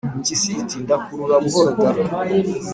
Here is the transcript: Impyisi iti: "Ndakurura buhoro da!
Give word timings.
Impyisi 0.15 0.49
iti: 0.61 0.77
"Ndakurura 0.83 1.35
buhoro 1.43 1.71
da! 1.79 1.91